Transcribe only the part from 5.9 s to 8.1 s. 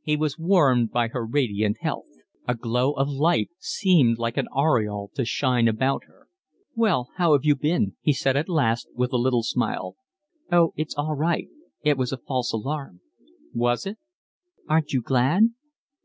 her. "Well, how have you been?"